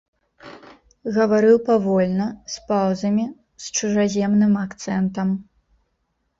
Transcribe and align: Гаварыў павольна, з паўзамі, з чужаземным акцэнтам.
Гаварыў 1.17 1.57
павольна, 1.67 2.27
з 2.55 2.65
паўзамі, 2.73 3.29
з 3.67 3.71
чужаземным 3.77 4.53
акцэнтам. 4.65 5.29